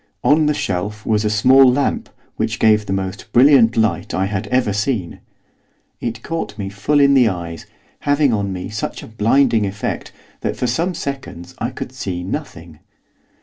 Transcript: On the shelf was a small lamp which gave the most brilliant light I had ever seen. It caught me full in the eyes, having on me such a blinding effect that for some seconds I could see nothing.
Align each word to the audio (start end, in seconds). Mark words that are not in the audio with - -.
On 0.23 0.47
the 0.47 0.55
shelf 0.55 1.05
was 1.05 1.23
a 1.23 1.29
small 1.29 1.71
lamp 1.71 2.09
which 2.35 2.57
gave 2.57 2.87
the 2.87 2.91
most 2.91 3.31
brilliant 3.33 3.77
light 3.77 4.15
I 4.15 4.25
had 4.25 4.47
ever 4.47 4.73
seen. 4.73 5.19
It 5.99 6.23
caught 6.23 6.57
me 6.57 6.69
full 6.69 6.99
in 6.99 7.13
the 7.13 7.27
eyes, 7.29 7.67
having 7.99 8.33
on 8.33 8.51
me 8.51 8.69
such 8.69 9.03
a 9.03 9.07
blinding 9.07 9.67
effect 9.67 10.11
that 10.39 10.55
for 10.57 10.65
some 10.65 10.95
seconds 10.95 11.53
I 11.59 11.69
could 11.69 11.91
see 11.91 12.23
nothing. 12.23 12.79